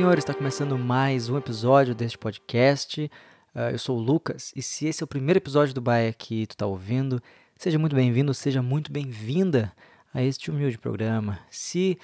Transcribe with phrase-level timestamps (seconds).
[0.00, 3.10] Senhores, está começando mais um episódio deste podcast.
[3.54, 6.46] Uh, eu sou o Lucas e se esse é o primeiro episódio do Baia que
[6.46, 7.22] tu está ouvindo,
[7.54, 9.70] seja muito bem-vindo, seja muito bem-vinda
[10.14, 11.40] a este humilde programa.
[11.50, 11.98] Se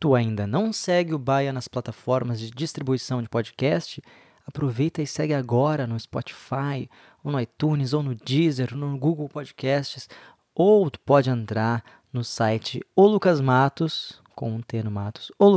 [0.00, 4.02] tu ainda não segue o Baia nas plataformas de distribuição de podcast,
[4.46, 6.88] aproveita e segue agora no Spotify,
[7.22, 10.08] ou no iTunes, ou no Deezer, ou no Google Podcasts,
[10.54, 15.50] ou tu pode entrar no site o Lucas Matos, com um T no Matos, ou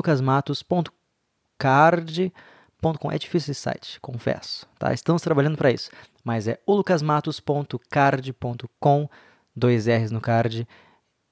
[1.57, 3.11] card.com.
[3.11, 4.66] É difícil esse site, confesso.
[4.77, 4.94] Tá?
[4.94, 5.89] Estamos trabalhando para isso.
[6.23, 9.09] Mas é olucasmatos.card.com,
[9.55, 10.67] dois R's no card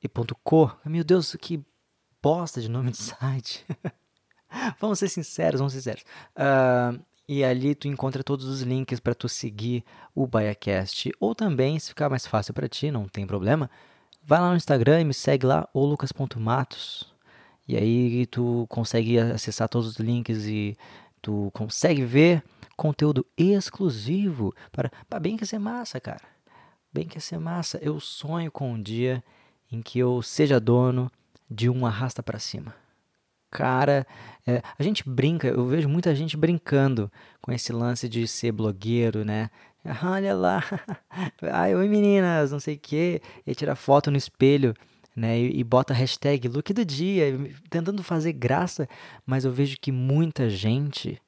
[0.01, 0.71] e ponto .co.
[0.85, 1.63] Meu Deus, que
[2.21, 3.65] bosta de nome de site.
[4.79, 6.03] vamos ser sinceros, vamos ser sinceros.
[6.35, 11.11] Uh, e ali tu encontra todos os links para tu seguir o BaiaCast.
[11.19, 13.69] Ou também, se ficar mais fácil para ti, não tem problema,
[14.23, 17.14] vai lá no Instagram e me segue lá, olucas.matos.
[17.67, 20.77] E aí tu consegue acessar todos os links e
[21.21, 22.43] tu consegue ver
[22.77, 26.21] conteúdo exclusivo para, para bem que ser massa, cara.
[26.93, 27.79] Bem que ser massa.
[27.81, 29.23] Eu sonho com um dia
[29.71, 31.11] em que eu seja dono
[31.49, 32.75] de um arrasta para cima.
[33.49, 34.05] Cara,
[34.45, 39.23] é, a gente brinca, eu vejo muita gente brincando com esse lance de ser blogueiro,
[39.23, 39.49] né?
[40.03, 40.63] Olha lá,
[41.41, 44.73] ai, oi meninas, não sei o que, e tirar foto no espelho
[45.15, 45.39] né?
[45.39, 47.25] E, e bota a hashtag look do dia,
[47.69, 48.87] tentando fazer graça,
[49.25, 51.21] mas eu vejo que muita gente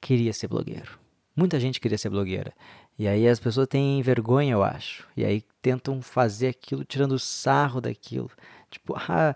[0.00, 0.98] queria ser blogueiro.
[1.34, 2.52] Muita gente queria ser blogueira.
[2.98, 5.08] E aí as pessoas têm vergonha, eu acho.
[5.16, 8.30] E aí tentam fazer aquilo tirando sarro daquilo.
[8.70, 9.34] Tipo, ah,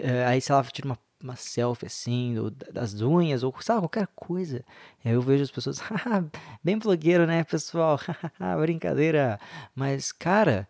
[0.00, 4.08] eh, aí sei lá, tira uma, uma selfie assim, do, das unhas, ou sabe, qualquer
[4.14, 4.64] coisa.
[5.04, 6.22] E aí eu vejo as pessoas, ah,
[6.62, 7.98] bem blogueiro, né, pessoal?
[8.60, 9.40] Brincadeira.
[9.74, 10.68] Mas, cara,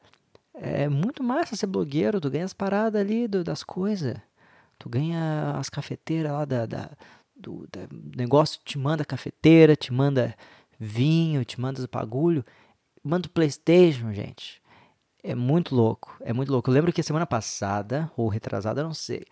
[0.61, 4.17] é muito massa ser blogueiro, tu ganha as paradas ali do, das coisas.
[4.79, 6.91] Tu ganha as cafeteiras lá da, da,
[7.37, 7.81] do da
[8.17, 10.37] negócio, te manda cafeteira, te manda
[10.79, 12.45] vinho, te manda os bagulho.
[13.03, 14.63] Manda o Playstation, gente.
[15.23, 16.71] É muito louco, é muito louco.
[16.71, 19.25] Eu lembro que semana passada, ou retrasada, não sei.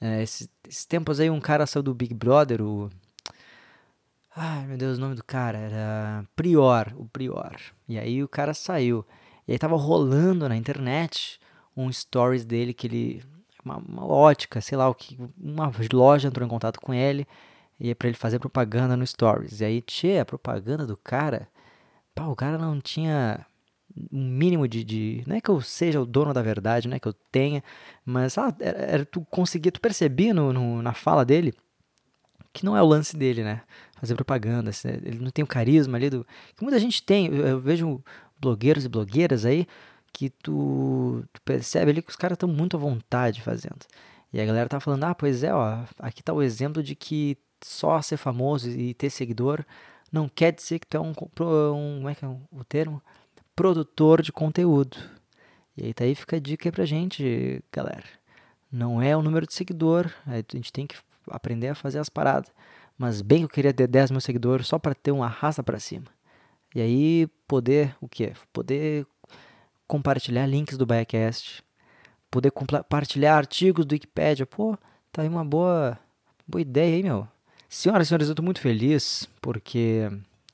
[0.00, 2.90] É, esses, esses tempos aí, um cara saiu do Big Brother, o.
[4.34, 7.56] Ai meu Deus, o nome do cara era Prior, o Prior.
[7.88, 9.04] E aí o cara saiu.
[9.46, 11.40] E aí tava rolando na internet
[11.76, 13.22] um stories dele que ele.
[13.64, 15.18] Uma, uma ótica, sei lá o que.
[15.40, 17.26] Uma loja entrou em contato com ele
[17.78, 19.60] e é pra ele fazer propaganda no stories.
[19.60, 21.48] E aí, tchê, a propaganda do cara.
[22.14, 23.46] Pá, o cara não tinha
[24.12, 27.00] um mínimo de, de, Não é que eu seja o dono da verdade, não é
[27.00, 27.62] que eu tenha,
[28.04, 31.54] mas ah, era, era tu conseguia, tu percebia no, no, na fala dele
[32.52, 33.62] que não é o lance dele, né?
[33.98, 36.26] Fazer propaganda, ele não tem o carisma ali do.
[36.56, 37.26] que muita gente tem.
[37.26, 38.02] Eu, eu vejo
[38.42, 39.66] blogueiros e blogueiras aí
[40.12, 43.86] que tu, tu percebe ali que os caras estão muito à vontade fazendo.
[44.32, 47.38] E a galera tá falando, ah, pois é, ó, aqui tá o exemplo de que
[47.64, 49.64] só ser famoso e ter seguidor
[50.10, 53.02] não quer dizer que tu é um, um como é que é o termo?
[53.56, 54.96] Produtor de conteúdo.
[55.76, 58.04] E aí tá aí fica a dica aí pra gente, galera.
[58.70, 60.96] Não é o número de seguidor, a gente tem que
[61.28, 62.50] aprender a fazer as paradas.
[62.98, 65.80] Mas bem que eu queria ter 10 mil seguidores só para ter uma raça para
[65.80, 66.06] cima.
[66.74, 68.32] E aí poder o quê?
[68.52, 69.06] Poder
[69.86, 71.62] compartilhar links do Biacast,
[72.30, 74.46] poder compartilhar artigos do Wikipedia.
[74.46, 74.76] Pô,
[75.12, 75.98] tá aí uma boa,
[76.48, 77.28] boa ideia aí, meu.
[77.68, 80.08] Senhoras e senhores, eu tô muito feliz porque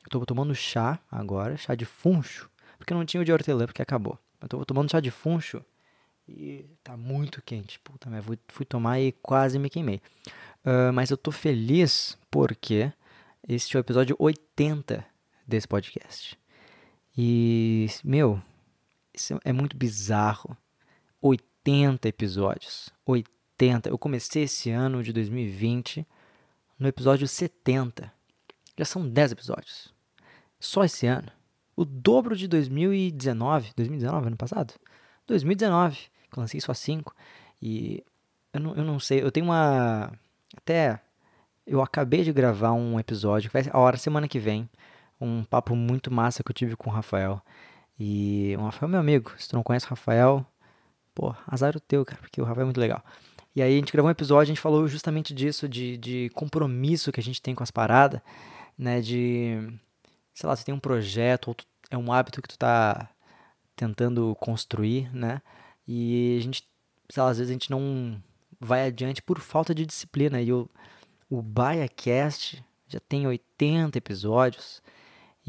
[0.04, 3.82] eu tô tomando chá agora, chá de funcho, porque não tinha o de hortelã, porque
[3.82, 4.18] acabou.
[4.40, 5.64] Eu tô tomando chá de funcho
[6.28, 7.78] e tá muito quente.
[7.80, 10.00] Puta, mas fui, fui tomar e quase me queimei.
[10.64, 12.92] Uh, mas eu tô feliz porque
[13.48, 15.04] este é o episódio 80
[15.48, 16.38] desse podcast.
[17.16, 18.40] E, meu,
[19.14, 20.56] isso é muito bizarro.
[21.20, 22.90] 80 episódios.
[23.06, 23.88] 80.
[23.88, 26.06] Eu comecei esse ano de 2020
[26.78, 28.12] no episódio 70.
[28.78, 29.92] Já são 10 episódios.
[30.60, 31.32] Só esse ano.
[31.74, 33.72] O dobro de 2019.
[33.74, 34.74] 2019, ano passado?
[35.26, 35.96] 2019,
[36.30, 37.14] que eu lancei só 5.
[37.60, 38.04] E
[38.52, 40.12] eu não, eu não sei, eu tenho uma.
[40.56, 41.00] Até.
[41.66, 44.68] Eu acabei de gravar um episódio, que vai a hora semana que vem
[45.20, 47.42] um papo muito massa que eu tive com o Rafael.
[47.98, 49.32] E o Rafael é meu amigo.
[49.38, 50.46] Se tu não conhece o Rafael,
[51.14, 53.02] pô, azar o teu, cara, porque o Rafael é muito legal.
[53.54, 57.10] E aí a gente gravou um episódio, a gente falou justamente disso, de, de compromisso
[57.10, 58.20] que a gente tem com as paradas,
[58.78, 59.00] né?
[59.00, 59.58] De,
[60.32, 63.10] sei lá, você tem um projeto, ou tu, é um hábito que tu tá
[63.74, 65.42] tentando construir, né?
[65.86, 66.68] E a gente,
[67.08, 68.22] sei lá, às vezes a gente não
[68.60, 70.40] vai adiante por falta de disciplina.
[70.40, 70.68] E o,
[71.28, 74.82] o BaiaCast já tem 80 episódios.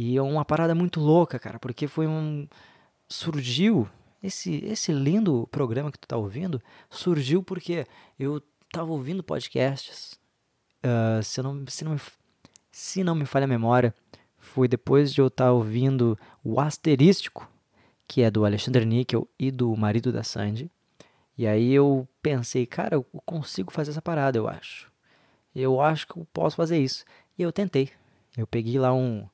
[0.01, 2.47] E é uma parada muito louca, cara, porque foi um.
[3.09, 3.85] Surgiu
[4.23, 7.85] esse, esse lindo programa que tu tá ouvindo, surgiu porque
[8.17, 8.41] eu
[8.71, 10.17] tava ouvindo podcasts
[10.85, 12.01] uh, se, não, se, não me,
[12.71, 13.93] se não me falha a memória,
[14.37, 17.51] foi depois de eu estar tá ouvindo o Asterístico,
[18.07, 20.71] que é do Alexander Nickel e do marido da Sandy.
[21.37, 24.89] E aí eu pensei, cara, eu consigo fazer essa parada, eu acho.
[25.53, 27.03] Eu acho que eu posso fazer isso.
[27.37, 27.89] E eu tentei.
[28.37, 29.27] Eu peguei lá um,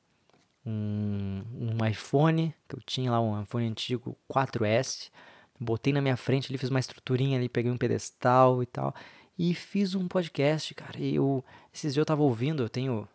[0.66, 5.12] um, um iPhone, que eu tinha lá um iPhone antigo 4S,
[5.60, 8.94] botei na minha frente ali, fiz uma estruturinha ali, peguei um pedestal e tal,
[9.38, 11.00] e fiz um podcast, cara.
[11.00, 13.08] E eu, esses dias eu tava ouvindo, eu tenho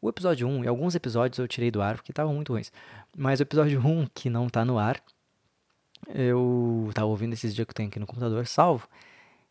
[0.00, 2.72] o episódio 1 e alguns episódios eu tirei do ar porque estavam muito ruins.
[3.16, 5.02] Mas o episódio 1, que não tá no ar,
[6.08, 8.88] eu tava ouvindo esses dias que eu tenho aqui no computador, salvo.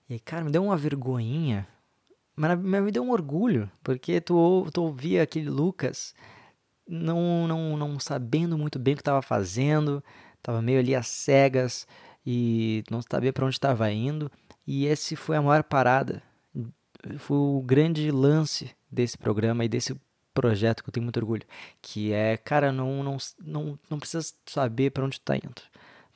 [0.09, 1.67] E, cara, me deu uma vergonhinha,
[2.35, 6.13] mas me deu um orgulho, porque tu, tu ouvia aquele Lucas
[6.87, 10.03] não, não, não sabendo muito bem o que estava fazendo,
[10.37, 11.87] estava meio ali às cegas
[12.25, 14.31] e não sabia para onde estava indo.
[14.65, 16.21] E esse foi a maior parada,
[17.17, 19.95] foi o grande lance desse programa e desse
[20.33, 21.45] projeto que eu tenho muito orgulho,
[21.81, 25.61] que é, cara, não não não, não precisa saber para onde tu tá indo.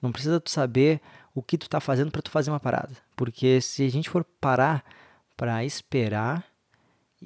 [0.02, 1.02] Não precisa tu saber
[1.34, 4.24] o que tu tá fazendo para tu fazer uma parada, porque se a gente for
[4.40, 4.84] parar
[5.36, 6.47] para esperar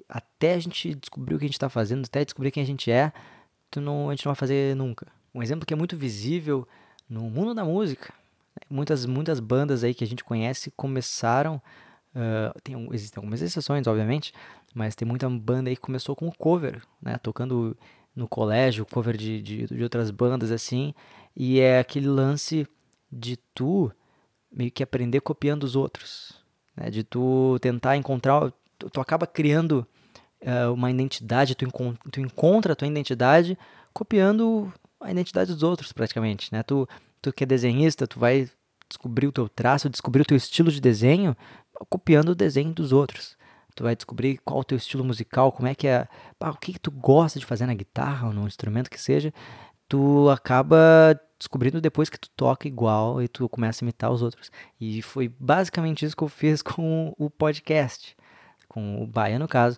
[0.08, 2.92] até a gente descobrir o que a gente está fazendo, até descobrir quem a gente
[2.92, 3.12] é,
[3.70, 5.08] tu não, a gente não vai fazer nunca.
[5.34, 6.68] Um exemplo que é muito visível
[7.10, 8.14] no mundo da música.
[8.56, 8.68] Né?
[8.70, 11.62] Muitas, muitas bandas aí que a gente conhece começaram.
[12.14, 14.34] Uh, tem, existem algumas exceções, obviamente,
[14.74, 17.18] mas tem muita banda aí que começou com cover, né?
[17.18, 17.78] Tocando
[18.14, 20.94] no colégio, cover de, de, de outras bandas assim.
[21.36, 22.68] E é aquele lance
[23.10, 23.92] de tu
[24.52, 26.42] meio que aprender copiando os outros.
[26.76, 26.90] Né?
[26.90, 28.52] De tu tentar encontrar
[28.82, 29.86] tu, tu acaba criando
[30.42, 33.58] uh, uma identidade, tu, encont tu encontra a tua identidade
[33.94, 36.64] copiando a identidade dos outros, praticamente, né?
[36.64, 36.88] Tu,
[37.22, 38.50] tu que é desenhista, tu vai
[38.90, 41.36] descobrir o teu traço, descobrir o teu estilo de desenho
[41.90, 43.38] copiando o desenho dos outros.
[43.76, 46.08] Tu vai descobrir qual o teu estilo musical, como é que é,
[46.38, 49.34] pá, o que, que tu gosta de fazer na guitarra ou no instrumento que seja.
[49.88, 54.52] Tu acaba descobrindo depois que tu toca igual e tu começa a imitar os outros.
[54.80, 58.16] E foi basicamente isso que eu fiz com o podcast
[58.72, 59.78] com o Baia no caso,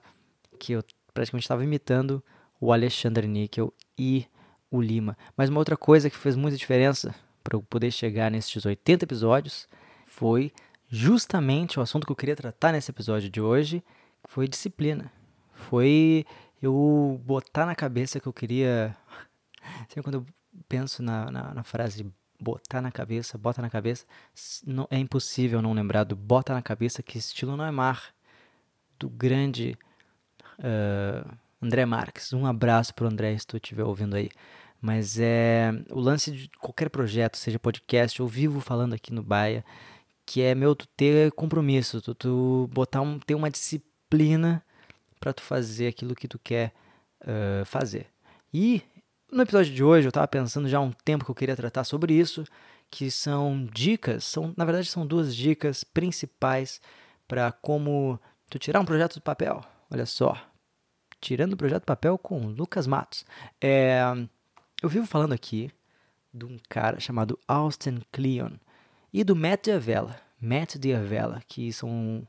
[0.59, 0.83] que eu
[1.15, 2.23] praticamente estava imitando
[2.61, 4.27] o Alexander Níquel e
[4.69, 5.17] o Lima.
[5.35, 9.67] Mas uma outra coisa que fez muita diferença para eu poder chegar nesses 80 episódios
[10.05, 10.53] foi
[10.87, 13.83] justamente o assunto que eu queria tratar nesse episódio de hoje,
[14.25, 15.11] foi disciplina.
[15.55, 16.23] Foi
[16.61, 18.95] eu botar na cabeça que eu queria.
[19.89, 20.25] Sempre quando eu
[20.69, 22.05] penso na, na, na frase
[22.39, 24.05] botar na cabeça, bota na cabeça,
[24.63, 28.12] não, é impossível não lembrar do bota na cabeça que estilo não é mar
[29.03, 29.77] do grande
[30.59, 31.29] uh,
[31.61, 32.31] André Marques.
[32.31, 34.29] Um abraço para o André se tu estiver ouvindo aí.
[34.81, 39.63] Mas é o lance de qualquer projeto, seja podcast ou vivo falando aqui no Baia,
[40.25, 44.63] que é meu tu ter compromisso, tu, tu botar um, ter uma disciplina
[45.19, 46.73] para tu fazer aquilo que tu quer
[47.21, 48.07] uh, fazer.
[48.53, 48.81] E
[49.31, 51.83] no episódio de hoje eu estava pensando já há um tempo que eu queria tratar
[51.83, 52.45] sobre isso,
[52.89, 56.79] que são dicas, são na verdade são duas dicas principais
[57.27, 58.19] para como
[58.53, 59.63] tu tirar um projeto do papel.
[59.89, 60.37] Olha só,
[61.19, 63.25] tirando o projeto do papel com Lucas Matos.
[63.59, 63.99] É,
[64.79, 65.71] eu vivo falando aqui
[66.31, 68.51] de um cara chamado Austin Kleon
[69.11, 70.21] e do Matt Diavela.
[70.39, 72.27] Matt Diavela, que são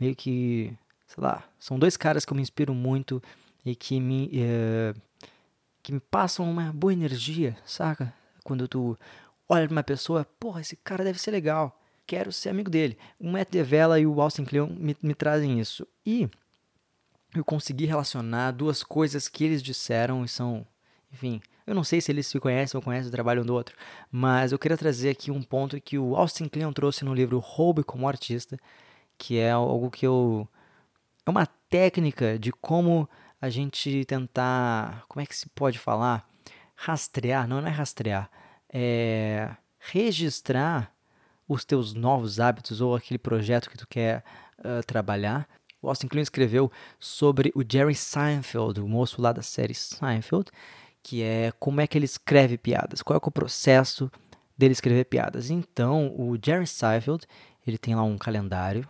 [0.00, 0.74] meio que,
[1.06, 3.22] sei lá, são dois caras que eu me inspiro muito
[3.62, 4.94] e que me, é,
[5.82, 8.14] que me passam uma boa energia, saca?
[8.42, 8.98] Quando tu
[9.46, 12.96] olha pra uma pessoa, porra, esse cara deve ser legal quero ser amigo dele.
[13.18, 15.86] O Matt DeVella e o Austin Kleon me, me trazem isso.
[16.04, 16.28] E
[17.34, 20.66] eu consegui relacionar duas coisas que eles disseram e são,
[21.12, 23.76] enfim, eu não sei se eles se conhecem ou conhecem o trabalho um do outro,
[24.10, 27.82] mas eu queria trazer aqui um ponto que o Austin Kleon trouxe no livro Roube
[27.82, 28.56] como Artista,
[29.18, 30.48] que é algo que eu
[31.26, 33.08] é uma técnica de como
[33.40, 36.28] a gente tentar, como é que se pode falar?
[36.76, 38.30] Rastrear, não, não é rastrear,
[38.72, 40.95] é registrar
[41.48, 44.24] os teus novos hábitos ou aquele projeto que tu quer
[44.58, 45.48] uh, trabalhar.
[45.80, 50.50] O Austin Kleon escreveu sobre o Jerry Seinfeld, o moço lá da série Seinfeld,
[51.02, 54.10] que é como é que ele escreve piadas, qual é, é o processo
[54.58, 55.50] dele escrever piadas.
[55.50, 57.26] Então, o Jerry Seinfeld,
[57.66, 58.88] ele tem lá um calendário,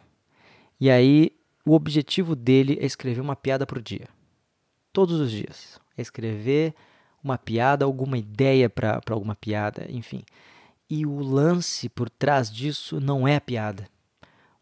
[0.81, 1.33] e aí
[1.65, 4.09] o objetivo dele é escrever uma piada por dia.
[4.93, 5.81] Todos os dias.
[5.99, 6.75] É escrever
[7.23, 10.23] uma piada, alguma ideia para alguma piada, enfim.
[10.89, 13.89] E o lance por trás disso não é a piada.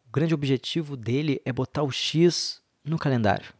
[0.08, 3.52] O grande objetivo dele é botar o X no calendário.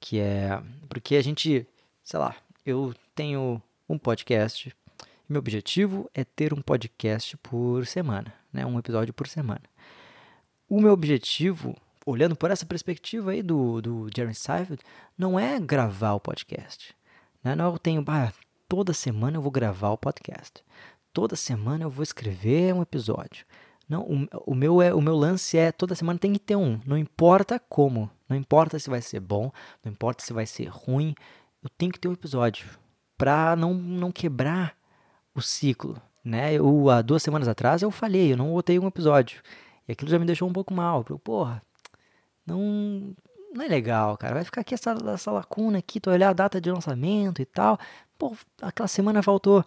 [0.00, 0.62] Que é.
[0.88, 1.66] Porque a gente,
[2.02, 2.34] sei lá,
[2.64, 4.74] eu tenho um podcast.
[5.28, 8.64] Meu objetivo é ter um podcast por semana, né?
[8.64, 9.62] Um episódio por semana.
[10.68, 14.82] O meu objetivo olhando por essa perspectiva aí do, do Jeremy Seinfeld,
[15.16, 16.94] não é gravar o podcast.
[17.42, 17.54] Né?
[17.54, 18.32] Não eu tenho, ah,
[18.68, 20.64] toda semana eu vou gravar o podcast.
[21.12, 23.44] Toda semana eu vou escrever um episódio.
[23.88, 26.80] Não, o, o, meu é, o meu lance é toda semana tem que ter um.
[26.86, 28.10] Não importa como.
[28.28, 29.52] Não importa se vai ser bom,
[29.84, 31.14] não importa se vai ser ruim.
[31.62, 32.66] Eu tenho que ter um episódio
[33.18, 34.74] para não, não quebrar
[35.34, 36.00] o ciclo.
[36.24, 36.54] Né?
[36.54, 39.42] Eu, há duas semanas atrás eu falhei, eu não botei um episódio.
[39.86, 41.04] E aquilo já me deixou um pouco mal.
[41.10, 41.62] Eu, porra,
[42.46, 43.14] não,
[43.52, 44.34] não é legal, cara.
[44.34, 47.78] Vai ficar aqui essa, essa lacuna aqui, tu olhar a data de lançamento e tal.
[48.18, 49.64] Pô, aquela semana faltou.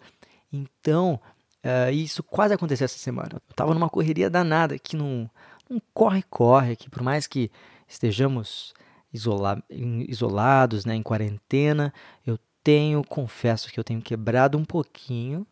[0.52, 1.20] Então,
[1.66, 3.30] uh, isso quase aconteceu essa semana.
[3.34, 5.28] Eu tava numa correria danada aqui num,
[5.70, 7.52] num corre-corre aqui, por mais que
[7.88, 8.74] estejamos
[9.12, 11.94] isola isolados, né, em quarentena,
[12.26, 15.48] eu tenho, confesso que eu tenho quebrado um pouquinho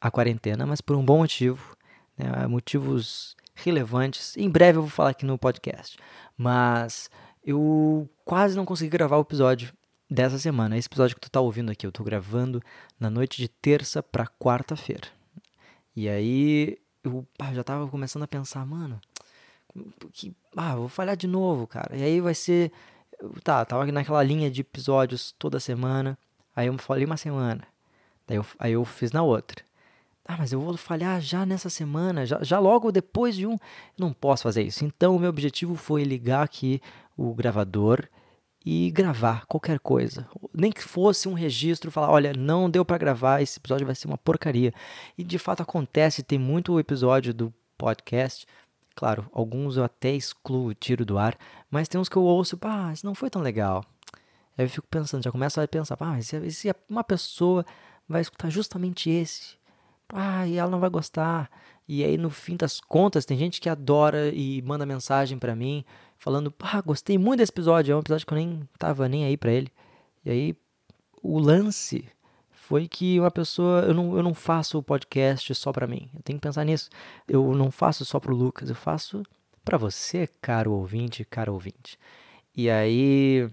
[0.00, 1.76] a quarentena, mas por um bom motivo,
[2.18, 4.36] né, motivos relevantes.
[4.36, 5.96] Em breve eu vou falar aqui no podcast,
[6.36, 7.08] mas
[7.44, 9.72] eu quase não consegui gravar o episódio
[10.10, 10.76] dessa semana.
[10.76, 12.62] Esse episódio que tu tá ouvindo aqui, eu tô gravando
[12.98, 15.15] na noite de terça para quarta-feira.
[15.96, 19.00] E aí eu ah, já tava começando a pensar, mano,
[20.12, 21.96] que ah, vou falhar de novo, cara.
[21.96, 22.70] E aí vai ser
[23.42, 26.18] tá, tava naquela linha de episódios toda semana.
[26.54, 27.66] Aí eu falei uma semana.
[28.26, 29.64] Daí eu, aí eu fiz na outra.
[30.24, 33.56] Ah, mas eu vou falhar já nessa semana, já, já logo depois de um.
[33.96, 34.84] Não posso fazer isso.
[34.84, 36.80] Então, o meu objetivo foi ligar aqui
[37.16, 38.08] o gravador
[38.66, 40.28] e gravar qualquer coisa.
[40.52, 44.08] Nem que fosse um registro, falar, olha, não deu para gravar, esse episódio vai ser
[44.08, 44.74] uma porcaria.
[45.16, 48.44] E de fato acontece, tem muito episódio do podcast.
[48.96, 51.38] Claro, alguns eu até excluo, tiro do ar,
[51.70, 53.84] mas tem uns que eu ouço, pá, isso não foi tão legal.
[54.58, 57.64] Aí eu fico pensando, já começo a pensar, pá, mas se uma pessoa
[58.08, 59.56] vai escutar justamente esse,
[60.08, 61.48] pá, e ela não vai gostar.
[61.86, 65.84] E aí, no fim das contas, tem gente que adora e manda mensagem para mim,
[66.18, 69.36] falando, ah, gostei muito desse episódio, é um episódio que eu nem tava nem aí
[69.36, 69.70] para ele.
[70.24, 70.56] E aí
[71.22, 72.08] o lance
[72.50, 76.10] foi que uma pessoa, eu não, eu não faço o podcast só para mim.
[76.14, 76.90] Eu tenho que pensar nisso.
[77.28, 79.22] Eu não faço só pro Lucas, eu faço
[79.64, 81.98] para você, caro ouvinte, caro ouvinte.
[82.56, 83.48] E aí,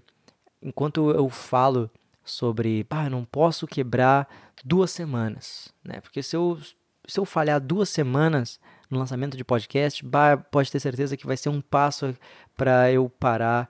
[0.62, 1.90] enquanto eu falo
[2.24, 4.28] sobre, pá, não posso quebrar
[4.64, 6.00] duas semanas, né?
[6.00, 6.58] Porque se eu
[7.06, 8.58] se eu falhar duas semanas
[8.94, 10.02] no lançamento de podcast,
[10.50, 12.16] pode ter certeza que vai ser um passo
[12.56, 13.68] para eu parar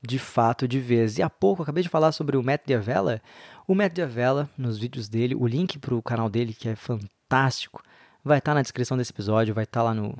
[0.00, 1.18] de fato de vez.
[1.18, 3.20] E há pouco acabei de falar sobre o Matt Diavela.
[3.66, 7.82] O Matt Diavela, nos vídeos dele, o link para o canal dele, que é fantástico,
[8.24, 10.16] vai estar tá na descrição desse episódio, vai estar tá lá no,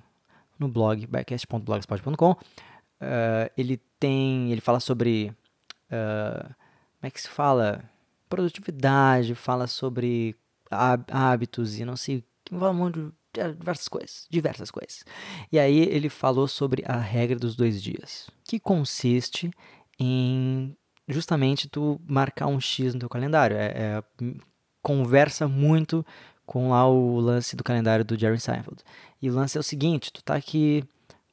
[0.59, 2.33] no blog, backcast.blogspot.com.
[2.33, 4.53] Uh, ele tem.
[4.53, 5.33] Ele fala sobre.
[5.87, 7.83] Uh, como é que se fala?
[8.29, 10.37] Produtividade, fala sobre
[10.71, 12.23] hábitos e não sei.
[12.49, 15.05] Fala um monte diversas coisas, diversas coisas.
[15.53, 19.51] E aí ele falou sobre a regra dos dois dias, que consiste
[19.99, 20.77] em
[21.09, 23.57] justamente tu marcar um X no teu calendário.
[23.57, 24.05] É, é,
[24.83, 26.05] conversa muito
[26.47, 28.83] com lá o lance do calendário do Jerry Seinfeld.
[29.21, 30.85] E o lance é o seguinte, tu tá aqui,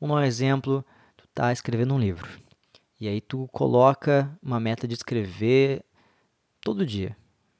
[0.01, 0.85] um exemplo,
[1.15, 2.29] tu tá escrevendo um livro.
[2.99, 5.83] E aí tu coloca uma meta de escrever
[6.61, 7.15] todo dia.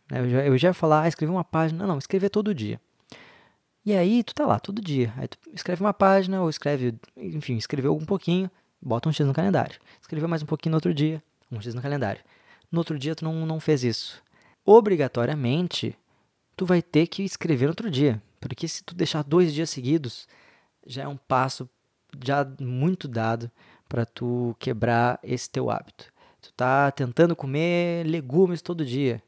[0.09, 1.79] Eu já, eu já ia falar, ah, escrever uma página.
[1.79, 2.79] Não, não, escrever todo dia.
[3.87, 5.13] E aí tu tá lá todo dia.
[5.15, 8.51] Aí tu escreve uma página ou escreve, enfim, escreveu um pouquinho,
[8.81, 9.79] bota um X no calendário.
[10.01, 12.19] Escreveu mais um pouquinho no outro dia, um X no calendário.
[12.69, 14.21] No outro dia tu não, não fez isso.
[14.65, 15.97] Obrigatoriamente,
[16.57, 18.21] tu vai ter que escrever no outro dia.
[18.41, 20.27] Porque se tu deixar dois dias seguidos,
[20.85, 21.69] já é um passo
[22.21, 23.49] já muito dado
[23.87, 26.11] para tu quebrar esse teu hábito.
[26.41, 29.23] Tu tá tentando comer legumes todo dia,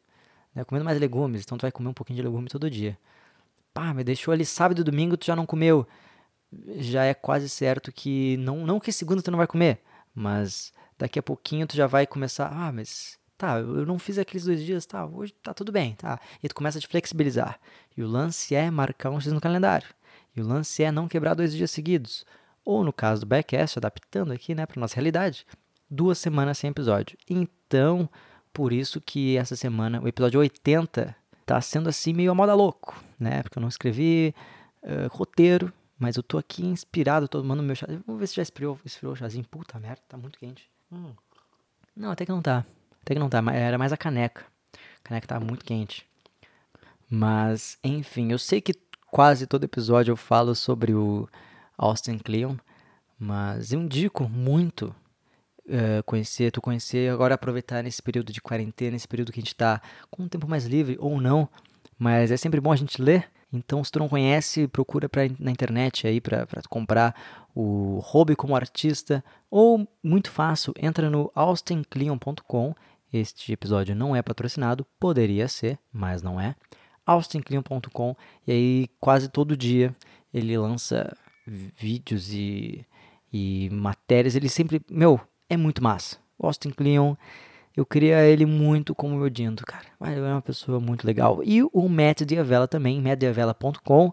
[0.54, 0.66] né?
[0.66, 2.98] comendo mais legumes, então tu vai comer um pouquinho de legume todo dia.
[3.74, 5.88] Pá, me deixou ali sábado e domingo, tu já não comeu.
[6.78, 8.38] Já é quase certo que.
[8.38, 9.82] Não, não que segunda tu não vai comer,
[10.14, 12.48] mas daqui a pouquinho tu já vai começar.
[12.52, 13.18] Ah, mas.
[13.38, 16.20] Tá, eu não fiz aqueles dois dias, tá, hoje tá tudo bem, tá.
[16.44, 17.58] E tu começa a te flexibilizar.
[17.96, 19.88] E o lance é marcar um X no calendário.
[20.36, 22.26] E o lance é não quebrar dois dias seguidos.
[22.66, 25.46] Ou no caso do backcast, adaptando aqui, né, pra nossa realidade,
[25.90, 27.18] duas semanas sem episódio.
[27.30, 28.10] Então,
[28.54, 31.16] por isso que essa semana, o episódio 80
[31.50, 33.42] tá sendo assim meio a moda louco, né?
[33.42, 34.36] Porque eu não escrevi
[34.84, 37.88] uh, roteiro, mas eu tô aqui inspirado, tô tomando meu chá.
[38.06, 39.44] Vamos ver se já esfriou, esfriou o chazinho.
[39.50, 40.70] Puta merda, tá muito quente.
[40.92, 41.12] Hum.
[41.96, 42.64] Não, até que não tá.
[43.02, 43.42] Até que não tá.
[43.52, 44.46] Era mais a caneca.
[44.74, 46.06] A caneca tá muito quente.
[47.10, 48.76] Mas, enfim, eu sei que
[49.10, 51.28] quase todo episódio eu falo sobre o
[51.76, 52.58] Austin Kleon,
[53.18, 54.94] mas eu indico muito
[55.70, 59.54] uh, conhecer, tu conhecer, agora aproveitar nesse período de quarentena, nesse período que a gente
[59.54, 61.48] está com um tempo mais livre ou não,
[61.98, 63.30] mas é sempre bom a gente ler.
[63.52, 67.16] Então, se tu não conhece, procura pra, na internet aí para comprar
[67.56, 69.24] o Hobby como Artista.
[69.50, 72.76] Ou, muito fácil, entra no austincleon.com.
[73.12, 76.56] Este episódio não é patrocinado, poderia ser, mas não é.
[77.06, 79.96] austincleon.com e aí quase todo dia
[80.32, 81.12] ele lança
[81.48, 82.86] vídeos e,
[83.34, 84.36] e matérias.
[84.36, 86.18] Ele sempre, meu, é muito massa.
[86.40, 87.16] Austin Kleon
[87.80, 89.86] eu queria ele muito como meu Dindo, cara.
[90.02, 91.42] Ele é uma pessoa muito legal.
[91.46, 94.12] E o Matt Diavela também, mattdiavela.com.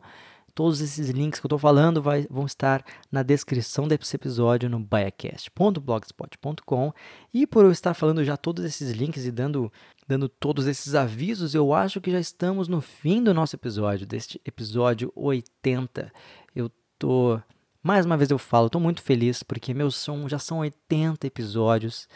[0.54, 4.78] Todos esses links que eu tô falando vai, vão estar na descrição desse episódio no
[4.78, 6.92] biacast.blogspot.com.
[7.34, 9.72] E por eu estar falando já todos esses links e dando,
[10.06, 14.40] dando todos esses avisos, eu acho que já estamos no fim do nosso episódio, deste
[14.46, 16.12] episódio 80.
[16.54, 17.38] Eu tô.
[17.86, 22.08] Mais uma vez eu falo, tô muito feliz porque meus são, já são 80 episódios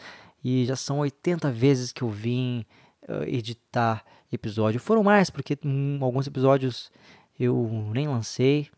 [0.43, 2.65] e já são 80 vezes que eu vim
[3.07, 4.81] uh, editar episódio.
[4.81, 6.91] Foram mais, porque um, alguns episódios
[7.39, 8.69] eu nem lancei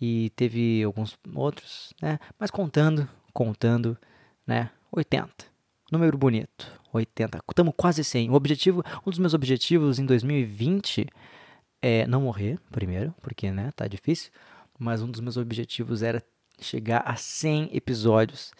[0.00, 2.18] e teve alguns outros, né?
[2.38, 3.94] Mas contando, contando,
[4.46, 4.70] né?
[4.90, 5.28] 80.
[5.92, 6.72] Número bonito.
[6.90, 7.38] 80.
[7.50, 8.30] Estamos quase 100.
[8.30, 11.06] O objetivo, um dos meus objetivos em 2020
[11.82, 14.30] é não morrer, primeiro, porque, né, tá difícil,
[14.80, 16.24] mas um dos meus objetivos era
[16.58, 18.50] chegar a 100 episódios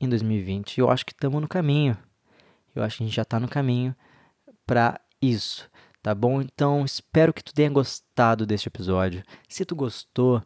[0.00, 0.80] em 2020.
[0.80, 1.96] Eu acho que estamos no caminho.
[2.74, 3.94] Eu acho que a gente já está no caminho
[4.66, 5.70] para isso,
[6.02, 6.40] tá bom?
[6.40, 9.22] Então, espero que tu tenha gostado deste episódio.
[9.48, 10.42] Se tu gostou,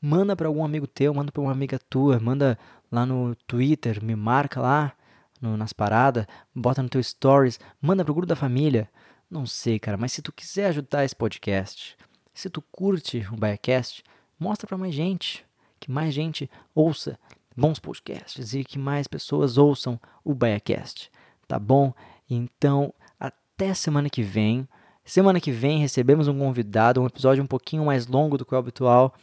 [0.00, 2.58] manda para algum amigo teu, manda para uma amiga tua, manda
[2.92, 4.92] lá no Twitter, me marca lá
[5.40, 8.88] no, nas paradas, bota no teu stories, manda pro grupo da família.
[9.30, 11.96] Não sei, cara, mas se tu quiser ajudar esse podcast,
[12.34, 14.02] se tu curte o Biacast,
[14.44, 15.42] mostra para mais gente,
[15.80, 17.18] que mais gente ouça
[17.56, 21.10] bons podcasts e que mais pessoas ouçam o Biacast,
[21.48, 21.94] tá bom?
[22.28, 24.68] Então, até semana que vem.
[25.02, 28.58] Semana que vem recebemos um convidado, um episódio um pouquinho mais longo do que o
[28.58, 29.14] habitual,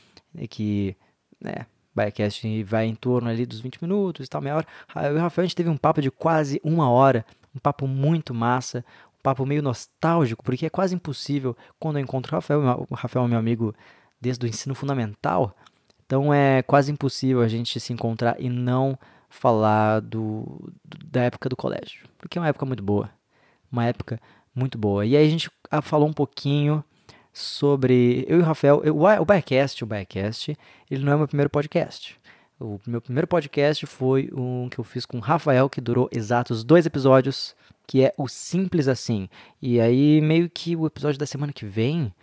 [0.50, 0.96] que,
[1.40, 4.68] né, Biacast vai em torno ali dos 20 minutos e tal, meia hora.
[4.96, 7.24] Eu e o Rafael, a gente teve um papo de quase uma hora,
[7.56, 8.84] um papo muito massa,
[9.20, 13.26] um papo meio nostálgico, porque é quase impossível quando eu encontro o Rafael, o Rafael
[13.26, 13.76] é meu amigo
[14.22, 15.56] desde o ensino fundamental,
[16.06, 20.72] então é quase impossível a gente se encontrar e não falar do,
[21.06, 23.10] da época do colégio, porque é uma época muito boa,
[23.72, 24.20] uma época
[24.54, 25.06] muito boa.
[25.06, 26.84] E aí a gente ah, falou um pouquinho
[27.34, 30.58] sobre eu e o Rafael, eu, o Biacast, o Biacast,
[30.90, 32.20] ele não é meu primeiro podcast.
[32.60, 36.64] O meu primeiro podcast foi um que eu fiz com o Rafael, que durou exatos
[36.64, 37.56] dois episódios,
[37.88, 39.28] que é o Simples Assim.
[39.62, 42.14] E aí meio que o episódio da semana que vem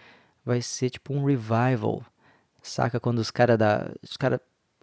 [0.49, 2.05] vai ser tipo um revival
[2.63, 3.01] Saca?
[3.01, 3.91] Quando os caras da.
[4.03, 4.41] Os caras.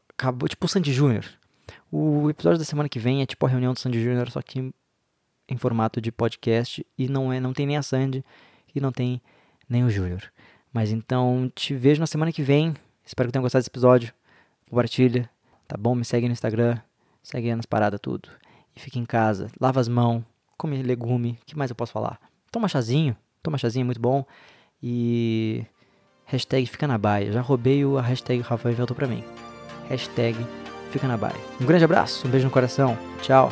[0.10, 0.47] Acabou.
[0.47, 1.25] Tipo o Sandy Júnior.
[1.91, 4.73] O episódio da semana que vem é tipo a reunião do Sandy Júnior, só que
[5.47, 6.86] em formato de podcast.
[6.97, 8.23] E não é não tem nem a Sandy
[8.73, 9.21] e não tem
[9.69, 10.23] nem o Júnior.
[10.73, 12.73] Mas então te vejo na semana que vem.
[13.06, 14.13] Espero que tenham gostado desse episódio.
[14.69, 15.30] Compartilha,
[15.67, 15.95] tá bom?
[15.95, 16.78] Me segue no Instagram.
[17.21, 18.30] Segue nas paradas tudo.
[18.75, 19.49] E fica em casa.
[19.60, 20.23] Lava as mãos.
[20.58, 21.38] Come legume.
[21.45, 22.19] Que mais eu posso falar?
[22.51, 23.15] Toma chazinho.
[23.43, 24.25] Toma chazinho, é muito bom.
[24.82, 25.66] E
[26.26, 27.32] Hashtag fica na baia.
[27.32, 29.24] Já roubei o a hashtag Rafael inventou pra mim.
[29.90, 30.36] Hashtag
[30.92, 31.36] fica na baia.
[31.62, 32.98] Um grande abraço, um beijo no coração.
[33.22, 33.52] Tchau.